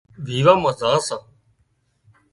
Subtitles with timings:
[0.25, 1.19] ويوان مان ويسان سان